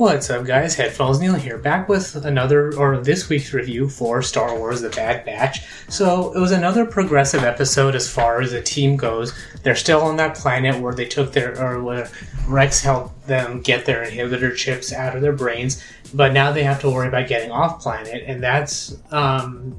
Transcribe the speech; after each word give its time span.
What's 0.00 0.30
up, 0.30 0.46
guys? 0.46 0.76
Headphones 0.76 1.20
Neil 1.20 1.34
here, 1.34 1.58
back 1.58 1.86
with 1.86 2.16
another, 2.24 2.74
or 2.78 2.96
this 3.02 3.28
week's 3.28 3.52
review 3.52 3.86
for 3.86 4.22
Star 4.22 4.58
Wars 4.58 4.80
The 4.80 4.88
Bad 4.88 5.26
Batch. 5.26 5.60
So, 5.90 6.32
it 6.32 6.40
was 6.40 6.52
another 6.52 6.86
progressive 6.86 7.44
episode 7.44 7.94
as 7.94 8.10
far 8.10 8.40
as 8.40 8.52
the 8.52 8.62
team 8.62 8.96
goes. 8.96 9.34
They're 9.62 9.76
still 9.76 10.00
on 10.00 10.16
that 10.16 10.36
planet 10.36 10.80
where 10.80 10.94
they 10.94 11.04
took 11.04 11.34
their, 11.34 11.62
or 11.62 11.82
where 11.82 12.10
Rex 12.46 12.80
helped 12.80 13.26
them 13.26 13.60
get 13.60 13.84
their 13.84 14.02
inhibitor 14.06 14.56
chips 14.56 14.90
out 14.90 15.16
of 15.16 15.20
their 15.20 15.34
brains, 15.34 15.84
but 16.14 16.32
now 16.32 16.50
they 16.50 16.64
have 16.64 16.80
to 16.80 16.88
worry 16.88 17.08
about 17.08 17.28
getting 17.28 17.50
off 17.50 17.82
planet, 17.82 18.24
and 18.26 18.42
that's 18.42 18.96
um, 19.12 19.78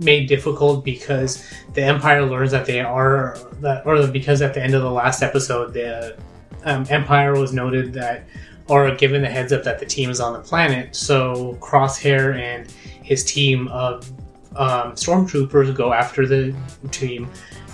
made 0.00 0.26
difficult 0.26 0.84
because 0.84 1.48
the 1.74 1.82
Empire 1.82 2.26
learns 2.26 2.50
that 2.50 2.66
they 2.66 2.80
are, 2.80 3.38
that, 3.60 3.86
or 3.86 4.04
because 4.08 4.42
at 4.42 4.54
the 4.54 4.60
end 4.60 4.74
of 4.74 4.82
the 4.82 4.90
last 4.90 5.22
episode, 5.22 5.72
the 5.72 6.18
um, 6.64 6.84
Empire 6.90 7.38
was 7.38 7.52
noted 7.52 7.92
that 7.92 8.24
or 8.70 8.94
given 8.94 9.20
the 9.20 9.28
heads 9.28 9.52
up 9.52 9.64
that 9.64 9.80
the 9.80 9.84
team 9.84 10.10
is 10.10 10.20
on 10.20 10.32
the 10.32 10.38
planet. 10.38 10.94
So 10.94 11.58
Crosshair 11.60 12.36
and 12.36 12.70
his 13.02 13.24
team 13.24 13.66
of 13.68 14.08
um, 14.54 14.92
stormtroopers 14.92 15.74
go 15.74 15.92
after 15.92 16.24
the 16.24 16.54
team 16.92 17.28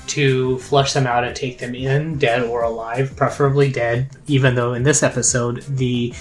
to 0.07 0.59
flush 0.59 0.95
them 0.95 1.07
out 1.07 1.23
and 1.23 1.37
take 1.37 1.59
them 1.59 1.75
in, 1.75 2.17
dead 2.17 2.45
or 2.45 2.63
alive, 2.63 3.15
preferably 3.15 3.71
dead. 3.71 4.09
Even 4.27 4.55
though 4.55 4.73
in 4.73 4.85
this 4.85 5.03
episode 5.03 5.63
the 5.63 6.15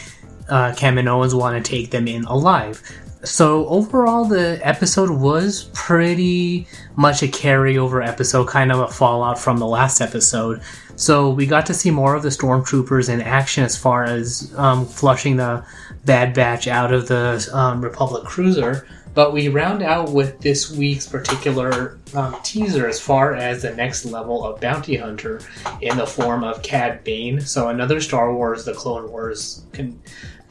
uh, 0.50 0.72
Kaminoans 0.72 1.34
want 1.34 1.64
to 1.64 1.72
take 1.72 1.92
them 1.92 2.08
in 2.08 2.26
alive. 2.26 2.82
So 3.26 3.68
overall, 3.68 4.26
the 4.26 4.60
episode 4.62 5.10
was 5.10 5.70
pretty 5.74 6.68
much 6.96 7.24
a 7.24 7.28
carryover 7.28 8.06
episode, 8.08 8.48
kind 8.48 8.72
of 8.72 8.80
a 8.80 8.88
fallout 8.88 9.40
from 9.40 9.58
the 9.58 9.68
last 9.68 10.00
episode. 10.00 10.62
So 10.96 11.30
we 11.30 11.46
got 11.46 11.66
to 11.66 11.74
see 11.74 11.92
more 11.92 12.16
of 12.16 12.24
the 12.24 12.30
stormtroopers 12.30 13.10
in 13.10 13.22
action 13.22 13.64
as 13.64 13.76
far 13.76 14.04
as 14.04 14.54
um, 14.58 14.86
flushing 14.86 15.38
the 15.38 15.66
Bad 16.06 16.34
Batch 16.34 16.68
out 16.68 16.94
of 16.94 17.08
the 17.08 17.50
um, 17.52 17.82
Republic 17.82 18.24
cruiser. 18.24 18.88
But 19.16 19.32
we 19.32 19.48
round 19.48 19.82
out 19.82 20.12
with 20.12 20.42
this 20.42 20.70
week's 20.70 21.08
particular 21.08 21.98
um, 22.14 22.36
teaser 22.44 22.86
as 22.88 23.00
far 23.00 23.34
as 23.34 23.62
the 23.62 23.74
next 23.74 24.04
level 24.06 24.46
of 24.46 24.60
bounty 24.60 24.98
hunter 24.98 25.40
in 25.82 25.98
the 25.98 26.06
form 26.06 26.44
of 26.44 26.62
Cad 26.62 27.02
Bane. 27.06 27.40
So 27.40 27.70
another 27.70 28.02
Star 28.02 28.34
Wars, 28.34 28.66
the 28.66 28.74
Clone 28.74 29.10
Wars 29.10 29.64
con- 29.72 30.02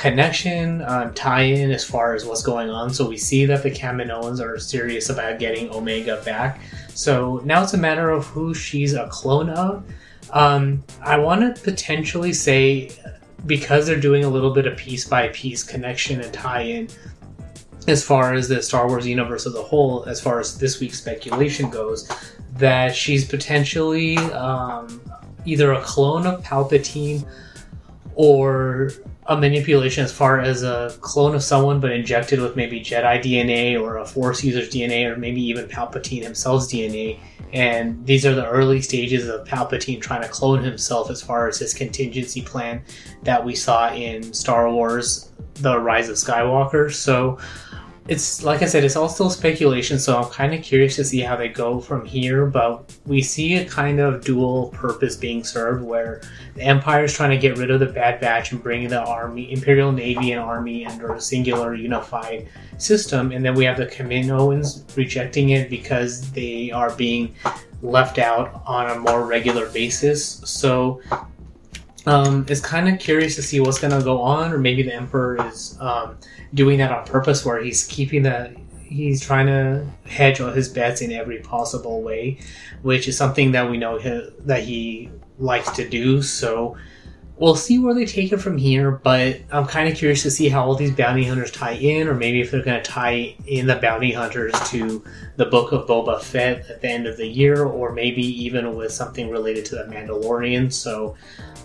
connection, 0.04 0.82
um, 0.82 1.14
tie-in 1.14 1.70
as 1.70 1.82
far 1.82 2.14
as 2.14 2.26
what's 2.26 2.42
going 2.42 2.68
on. 2.68 2.92
So 2.92 3.08
we 3.08 3.16
see 3.16 3.46
that 3.46 3.62
the 3.62 3.70
Kaminoans 3.70 4.38
are 4.38 4.58
serious 4.58 5.08
about 5.08 5.38
getting 5.38 5.70
Omega 5.70 6.20
back. 6.26 6.60
So 6.90 7.40
now 7.46 7.62
it's 7.62 7.72
a 7.72 7.78
matter 7.78 8.10
of 8.10 8.26
who 8.26 8.52
she's 8.52 8.92
a 8.92 9.08
clone 9.08 9.48
of. 9.48 9.82
Um, 10.30 10.84
I 11.00 11.16
want 11.16 11.40
to 11.40 11.62
potentially 11.62 12.34
say 12.34 12.90
because 13.46 13.86
they're 13.86 13.98
doing 13.98 14.24
a 14.24 14.28
little 14.28 14.52
bit 14.52 14.66
of 14.66 14.76
piece 14.76 15.08
by 15.08 15.28
piece 15.28 15.62
connection 15.62 16.20
and 16.20 16.30
tie-in 16.34 16.88
as 17.88 18.04
far 18.04 18.34
as 18.34 18.46
the 18.46 18.60
Star 18.62 18.86
Wars 18.86 19.06
universe 19.06 19.46
as 19.46 19.54
a 19.54 19.62
whole, 19.62 20.04
as 20.04 20.20
far 20.20 20.38
as 20.38 20.58
this 20.58 20.80
week's 20.80 20.98
speculation 20.98 21.70
goes, 21.70 22.10
that 22.58 22.94
she's 22.94 23.26
potentially 23.26 24.18
um, 24.34 25.00
either 25.46 25.72
a 25.72 25.80
clone 25.80 26.26
of 26.26 26.42
Palpatine 26.42 27.26
or 28.16 28.90
a 29.26 29.36
manipulation 29.36 30.04
as 30.04 30.12
far 30.12 30.40
as 30.40 30.62
a 30.62 30.94
clone 31.00 31.34
of 31.34 31.42
someone 31.42 31.80
but 31.80 31.90
injected 31.90 32.40
with 32.40 32.56
maybe 32.56 32.80
Jedi 32.80 33.22
DNA 33.22 33.80
or 33.80 33.96
a 33.96 34.06
Force 34.06 34.44
user's 34.44 34.68
DNA 34.68 35.10
or 35.10 35.16
maybe 35.16 35.40
even 35.42 35.66
Palpatine 35.66 36.22
himself's 36.22 36.66
DNA. 36.66 37.18
And 37.52 38.04
these 38.04 38.26
are 38.26 38.34
the 38.34 38.46
early 38.46 38.82
stages 38.82 39.28
of 39.28 39.46
Palpatine 39.46 40.00
trying 40.00 40.22
to 40.22 40.28
clone 40.28 40.62
himself 40.62 41.10
as 41.10 41.22
far 41.22 41.48
as 41.48 41.58
his 41.58 41.72
contingency 41.72 42.42
plan 42.42 42.82
that 43.22 43.42
we 43.42 43.54
saw 43.54 43.92
in 43.92 44.32
Star 44.34 44.70
Wars 44.70 45.32
The 45.54 45.78
Rise 45.78 46.08
of 46.10 46.16
Skywalker. 46.16 46.92
So 46.92 47.38
it's 48.06 48.42
like 48.42 48.60
I 48.60 48.66
said, 48.66 48.84
it's 48.84 48.96
all 48.96 49.08
still 49.08 49.30
speculation, 49.30 49.98
so 49.98 50.18
I'm 50.20 50.30
kind 50.30 50.52
of 50.52 50.62
curious 50.62 50.96
to 50.96 51.04
see 51.04 51.20
how 51.20 51.36
they 51.36 51.48
go 51.48 51.80
from 51.80 52.04
here. 52.04 52.44
But 52.44 52.94
we 53.06 53.22
see 53.22 53.56
a 53.56 53.64
kind 53.64 53.98
of 53.98 54.22
dual 54.22 54.68
purpose 54.68 55.16
being 55.16 55.42
served 55.42 55.82
where 55.82 56.20
the 56.54 56.62
Empire 56.62 57.04
is 57.04 57.14
trying 57.14 57.30
to 57.30 57.38
get 57.38 57.56
rid 57.56 57.70
of 57.70 57.80
the 57.80 57.86
Bad 57.86 58.20
Batch 58.20 58.52
and 58.52 58.62
bring 58.62 58.88
the 58.88 59.02
army, 59.02 59.50
Imperial 59.52 59.90
Navy, 59.90 60.32
and 60.32 60.40
army 60.40 60.84
under 60.84 61.14
a 61.14 61.20
singular 61.20 61.74
unified 61.74 62.46
system, 62.76 63.32
and 63.32 63.44
then 63.44 63.54
we 63.54 63.64
have 63.64 63.78
the 63.78 63.86
Kaminoans 63.86 64.84
rejecting 64.96 65.50
it 65.50 65.70
because 65.70 66.30
they 66.32 66.70
are 66.70 66.94
being 66.96 67.34
left 67.82 68.18
out 68.18 68.62
on 68.66 68.90
a 68.90 68.98
more 68.98 69.26
regular 69.26 69.70
basis. 69.70 70.40
So 70.44 71.00
um, 72.06 72.46
it's 72.48 72.60
kind 72.60 72.88
of 72.88 72.98
curious 72.98 73.34
to 73.36 73.42
see 73.42 73.60
what's 73.60 73.78
going 73.78 73.92
to 73.98 74.04
go 74.04 74.20
on, 74.20 74.52
or 74.52 74.58
maybe 74.58 74.82
the 74.82 74.94
Emperor 74.94 75.46
is. 75.48 75.76
Um, 75.80 76.16
doing 76.54 76.78
that 76.78 76.92
on 76.92 77.04
purpose, 77.04 77.44
where 77.44 77.62
he's 77.62 77.84
keeping 77.84 78.22
the 78.22 78.54
he's 78.84 79.20
trying 79.20 79.46
to 79.46 79.84
hedge 80.06 80.40
all 80.40 80.52
his 80.52 80.68
bets 80.68 81.00
in 81.00 81.10
every 81.12 81.38
possible 81.38 82.02
way, 82.02 82.38
which 82.82 83.08
is 83.08 83.16
something 83.16 83.52
that 83.52 83.68
we 83.68 83.76
know 83.76 83.98
he, 83.98 84.28
that 84.40 84.62
he 84.62 85.10
likes 85.38 85.70
to 85.72 85.88
do. 85.88 86.22
So 86.22 86.76
we'll 87.36 87.56
see 87.56 87.78
where 87.78 87.94
they 87.94 88.06
take 88.06 88.32
it 88.32 88.38
from 88.38 88.56
here. 88.56 88.90
But 88.92 89.40
I'm 89.50 89.66
kind 89.66 89.88
of 89.88 89.96
curious 89.96 90.22
to 90.22 90.30
see 90.30 90.48
how 90.48 90.64
all 90.64 90.74
these 90.74 90.92
bounty 90.92 91.24
hunters 91.24 91.50
tie 91.50 91.72
in, 91.72 92.08
or 92.08 92.14
maybe 92.14 92.40
if 92.40 92.50
they're 92.50 92.62
going 92.62 92.82
to 92.82 92.90
tie 92.90 93.34
in 93.46 93.66
the 93.66 93.76
bounty 93.76 94.12
hunters 94.12 94.52
to 94.70 95.04
the 95.36 95.46
book 95.46 95.72
of 95.72 95.86
Boba 95.86 96.22
Fett 96.22 96.70
at 96.70 96.80
the 96.80 96.88
end 96.88 97.06
of 97.06 97.16
the 97.16 97.26
year, 97.26 97.64
or 97.64 97.92
maybe 97.92 98.22
even 98.22 98.74
with 98.74 98.92
something 98.92 99.30
related 99.30 99.64
to 99.66 99.76
the 99.76 99.84
Mandalorian. 99.84 100.72
So 100.72 101.16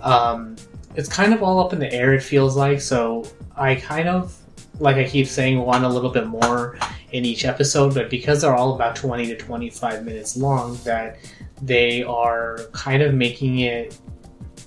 um, 0.02 0.56
it's 0.96 1.10
kind 1.10 1.34
of 1.34 1.44
all 1.44 1.60
up 1.60 1.74
in 1.74 1.80
the 1.80 1.92
air. 1.94 2.14
It 2.14 2.24
feels 2.24 2.56
like 2.56 2.82
so. 2.82 3.26
I 3.56 3.76
kind 3.76 4.08
of 4.08 4.36
like 4.80 4.96
I 4.96 5.04
keep 5.04 5.28
saying, 5.28 5.60
want 5.60 5.84
a 5.84 5.90
little 5.90 6.10
bit 6.10 6.28
more 6.28 6.78
in 7.12 7.26
each 7.26 7.46
episode, 7.46 7.94
but 7.94 8.10
because 8.10 8.42
they're 8.42 8.56
all 8.56 8.76
about 8.76 8.96
20 8.96 9.28
to 9.28 9.36
25 9.36 10.06
minutes 10.06 10.38
long, 10.38 10.78
that 10.84 11.18
they 11.62 12.04
are 12.04 12.60
kind 12.72 13.02
of 13.04 13.14
making 13.14 13.60
it 13.60 13.98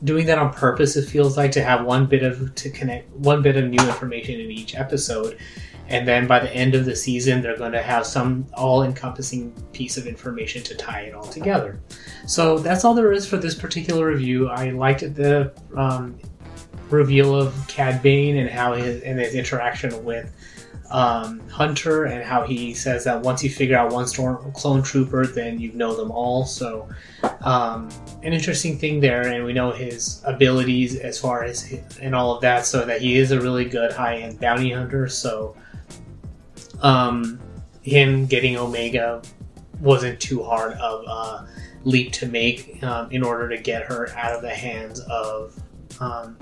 doing 0.04 0.26
that 0.26 0.38
on 0.38 0.52
purpose 0.52 0.96
it 0.96 1.08
feels 1.08 1.36
like 1.36 1.52
to 1.52 1.62
have 1.62 1.84
one 1.84 2.06
bit 2.06 2.22
of 2.22 2.54
to 2.56 2.70
connect 2.70 3.10
one 3.10 3.42
bit 3.42 3.56
of 3.56 3.64
new 3.64 3.82
information 3.86 4.40
in 4.40 4.50
each 4.50 4.74
episode. 4.74 5.38
And 5.88 6.08
then 6.08 6.26
by 6.26 6.38
the 6.38 6.50
end 6.54 6.74
of 6.74 6.84
the 6.84 6.96
season 6.96 7.42
they're 7.42 7.56
going 7.56 7.72
to 7.72 7.82
have 7.82 8.06
some 8.06 8.46
all-encompassing 8.54 9.52
piece 9.72 9.96
of 9.96 10.06
information 10.06 10.62
to 10.64 10.74
tie 10.74 11.02
it 11.02 11.14
all 11.14 11.24
together. 11.24 11.80
So 12.26 12.58
that's 12.58 12.84
all 12.84 12.94
there 12.94 13.12
is 13.12 13.26
for 13.26 13.36
this 13.36 13.54
particular 13.54 14.06
review. 14.06 14.48
I 14.48 14.70
liked 14.70 15.14
the 15.14 15.52
um, 15.76 16.18
reveal 16.91 17.34
of 17.34 17.54
Cad 17.68 18.03
Bane 18.03 18.36
and 18.38 18.48
how 18.48 18.74
his 18.74 19.03
and 19.03 19.18
his 19.18 19.34
interaction 19.34 20.04
with 20.04 20.32
um, 20.90 21.40
Hunter 21.48 22.04
and 22.04 22.22
how 22.22 22.44
he 22.44 22.74
says 22.74 23.04
that 23.04 23.22
once 23.22 23.42
you 23.42 23.50
figure 23.50 23.76
out 23.76 23.92
one 23.92 24.06
storm 24.06 24.52
clone 24.52 24.82
trooper, 24.82 25.26
then 25.26 25.58
you 25.58 25.72
know 25.72 25.94
them 25.94 26.10
all. 26.10 26.44
So 26.44 26.88
um, 27.42 27.88
an 28.22 28.32
interesting 28.32 28.78
thing 28.78 29.00
there, 29.00 29.28
and 29.28 29.44
we 29.44 29.52
know 29.52 29.70
his 29.70 30.22
abilities 30.24 30.96
as 30.96 31.18
far 31.18 31.44
as 31.44 31.72
and 32.00 32.14
all 32.14 32.34
of 32.34 32.42
that, 32.42 32.66
so 32.66 32.84
that 32.84 33.00
he 33.00 33.16
is 33.16 33.30
a 33.30 33.40
really 33.40 33.64
good 33.64 33.92
high 33.92 34.18
end 34.18 34.38
bounty 34.40 34.72
hunter. 34.72 35.08
So 35.08 35.56
um, 36.82 37.40
him 37.82 38.26
getting 38.26 38.56
Omega 38.56 39.22
wasn't 39.80 40.20
too 40.20 40.42
hard 40.42 40.74
of 40.74 41.04
a 41.06 41.48
leap 41.84 42.12
to 42.12 42.26
make 42.26 42.82
um, 42.82 43.10
in 43.10 43.22
order 43.22 43.48
to 43.48 43.60
get 43.60 43.82
her 43.84 44.08
out 44.16 44.32
of 44.32 44.42
the 44.42 44.50
hands 44.50 45.00
of 45.00 45.60
um, 46.00 46.36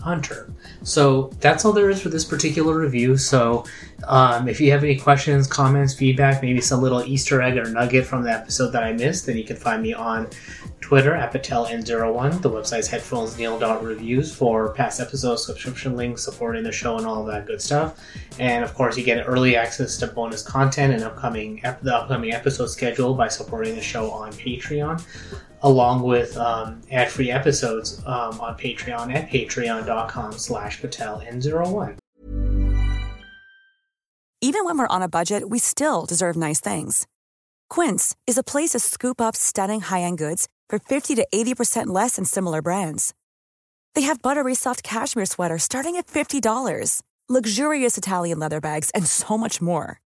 Hunter. 0.00 0.52
So 0.82 1.30
that's 1.40 1.64
all 1.64 1.72
there 1.72 1.90
is 1.90 2.00
for 2.00 2.08
this 2.08 2.24
particular 2.24 2.78
review. 2.78 3.16
So 3.16 3.64
um, 4.06 4.48
if 4.48 4.60
you 4.60 4.70
have 4.72 4.82
any 4.82 4.96
questions, 4.96 5.46
comments, 5.46 5.94
feedback, 5.94 6.42
maybe 6.42 6.60
some 6.60 6.80
little 6.80 7.02
Easter 7.02 7.40
egg 7.42 7.58
or 7.58 7.68
nugget 7.68 8.06
from 8.06 8.22
the 8.22 8.30
episode 8.30 8.70
that 8.70 8.82
I 8.82 8.92
missed, 8.92 9.26
then 9.26 9.36
you 9.36 9.44
can 9.44 9.56
find 9.56 9.82
me 9.82 9.92
on 9.92 10.28
Twitter 10.80 11.14
at 11.14 11.32
PatelN01. 11.32 12.42
The 12.42 12.50
website's 12.50 12.88
headphonesneil.reviews 12.88 14.34
for 14.34 14.72
past 14.74 15.00
episodes, 15.00 15.44
subscription 15.44 15.96
links, 15.96 16.24
supporting 16.24 16.64
the 16.64 16.72
show, 16.72 16.96
and 16.96 17.06
all 17.06 17.24
that 17.26 17.46
good 17.46 17.62
stuff. 17.62 18.00
And 18.38 18.64
of 18.64 18.74
course, 18.74 18.96
you 18.96 19.04
get 19.04 19.22
early 19.28 19.54
access 19.56 19.98
to 19.98 20.06
bonus 20.08 20.42
content 20.42 20.94
and 20.94 21.04
upcoming 21.04 21.60
ep- 21.64 21.82
the 21.82 21.94
upcoming 21.94 22.32
episode 22.32 22.68
schedule 22.68 23.14
by 23.14 23.28
supporting 23.28 23.76
the 23.76 23.82
show 23.82 24.10
on 24.10 24.32
Patreon 24.32 25.04
along 25.62 26.02
with 26.02 26.36
um, 26.36 26.80
ad-free 26.90 27.30
episodes 27.30 27.98
um, 28.06 28.40
on 28.40 28.56
Patreon 28.56 29.14
at 29.14 29.30
patreon.com 29.30 30.32
slash 30.32 30.80
pateln01. 30.80 31.96
Even 34.42 34.64
when 34.64 34.78
we're 34.78 34.86
on 34.88 35.02
a 35.02 35.08
budget, 35.08 35.50
we 35.50 35.58
still 35.58 36.06
deserve 36.06 36.34
nice 36.34 36.60
things. 36.60 37.06
Quince 37.68 38.16
is 38.26 38.38
a 38.38 38.42
place 38.42 38.70
to 38.70 38.78
scoop 38.78 39.20
up 39.20 39.36
stunning 39.36 39.82
high-end 39.82 40.16
goods 40.16 40.48
for 40.70 40.78
50 40.78 41.14
to 41.16 41.26
80% 41.32 41.88
less 41.88 42.16
than 42.16 42.24
similar 42.24 42.62
brands. 42.62 43.12
They 43.94 44.02
have 44.02 44.22
buttery 44.22 44.54
soft 44.54 44.82
cashmere 44.82 45.26
sweaters 45.26 45.64
starting 45.64 45.96
at 45.96 46.06
$50, 46.06 47.02
luxurious 47.28 47.98
Italian 47.98 48.38
leather 48.38 48.60
bags, 48.60 48.90
and 48.94 49.06
so 49.06 49.36
much 49.36 49.60
more. 49.60 50.00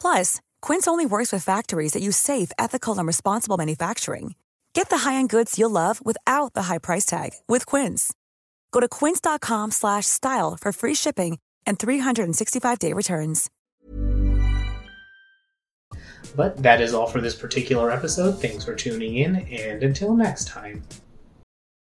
Plus, 0.00 0.40
Quince 0.62 0.86
only 0.86 1.06
works 1.06 1.32
with 1.32 1.42
factories 1.42 1.92
that 1.92 2.02
use 2.02 2.16
safe, 2.16 2.52
ethical, 2.58 2.96
and 2.98 3.06
responsible 3.06 3.56
manufacturing. 3.56 4.34
Get 4.76 4.90
the 4.90 5.08
high-end 5.08 5.30
goods 5.30 5.58
you'll 5.58 5.70
love 5.70 6.04
without 6.04 6.52
the 6.52 6.64
high 6.64 6.76
price 6.76 7.06
tag 7.06 7.30
with 7.48 7.64
Quince. 7.64 8.12
Go 8.72 8.80
to 8.80 8.88
quince.com 8.88 9.70
slash 9.70 10.04
style 10.04 10.58
for 10.60 10.70
free 10.70 10.94
shipping 10.94 11.38
and 11.66 11.78
365-day 11.78 12.92
returns. 12.92 13.50
But 16.36 16.62
that 16.62 16.82
is 16.82 16.92
all 16.92 17.06
for 17.06 17.22
this 17.22 17.34
particular 17.34 17.90
episode. 17.90 18.38
Thanks 18.38 18.66
for 18.66 18.74
tuning 18.74 19.16
in, 19.16 19.36
and 19.36 19.82
until 19.82 20.14
next 20.14 20.46
time. 20.46 20.82